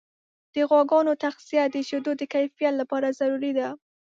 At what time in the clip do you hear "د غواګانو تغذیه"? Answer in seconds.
0.53-1.65